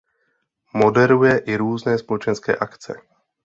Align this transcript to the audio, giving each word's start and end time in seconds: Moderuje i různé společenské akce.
Moderuje 0.73 1.37
i 1.45 1.55
různé 1.57 1.97
společenské 1.97 2.55
akce. 2.55 3.01